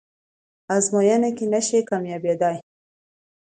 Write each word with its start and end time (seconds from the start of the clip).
ازموینه 0.75 1.29
کې 1.37 1.45
نشئ 1.53 1.79
کامیابدلی 1.89 2.59